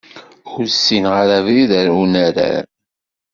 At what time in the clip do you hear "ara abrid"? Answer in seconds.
1.21-1.71